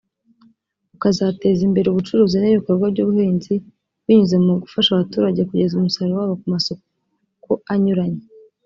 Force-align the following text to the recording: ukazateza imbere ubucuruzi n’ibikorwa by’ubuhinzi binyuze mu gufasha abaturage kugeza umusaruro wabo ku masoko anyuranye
ukazateza 0.95 1.61
imbere 1.67 1.87
ubucuruzi 1.89 2.35
n’ibikorwa 2.39 2.85
by’ubuhinzi 2.93 3.53
binyuze 4.05 4.35
mu 4.45 4.53
gufasha 4.63 4.89
abaturage 4.93 5.41
kugeza 5.49 5.73
umusaruro 5.75 6.15
wabo 6.19 6.35
ku 6.41 6.47
masoko 6.53 7.51
anyuranye 7.73 8.23